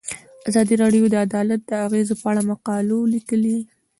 [0.49, 3.59] ازادي راډیو د عدالت د اغیزو په اړه مقالو لیکلي.